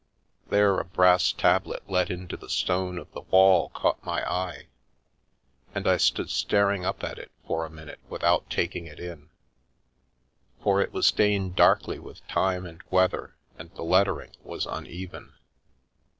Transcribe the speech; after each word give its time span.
There 0.49 0.79
a 0.79 0.83
brass 0.85 1.31
tablet 1.31 1.87
let 1.87 2.09
into 2.09 2.35
the 2.35 2.49
stone 2.49 2.97
of 2.97 3.11
the 3.11 3.21
wall 3.21 3.69
caught 3.69 4.03
my 4.03 4.27
eye, 4.27 4.65
and 5.75 5.87
I 5.87 5.97
stood 5.97 6.31
staring 6.31 6.83
up 6.83 7.03
at 7.03 7.19
it 7.19 7.29
for 7.45 7.65
a 7.65 7.69
minute 7.69 7.99
without 8.09 8.49
taking 8.49 8.87
it 8.87 8.99
in, 8.99 9.29
for 10.59 10.81
it 10.81 10.91
was 10.91 11.05
stained 11.05 11.55
darkly 11.55 11.99
with 11.99 12.27
time 12.27 12.65
and 12.65 12.81
weather 12.89 13.35
and 13.59 13.69
the 13.75 13.83
lettering 13.83 14.35
was 14.41 14.65
un 14.65 14.87
even. 14.87 15.33